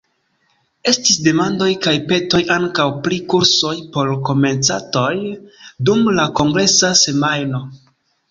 [0.91, 5.13] Estis demandoj kaj petoj ankaŭ pri kursoj por komencantoj
[5.91, 7.63] dum la kongresa semajno.